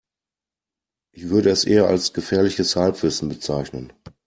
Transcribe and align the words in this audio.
Ich 1.11 1.29
würde 1.29 1.51
es 1.51 1.63
eher 1.63 1.85
als 1.85 2.11
gefährliches 2.11 2.75
Halbwissen 2.75 3.29
bezeichnen. 3.29 3.93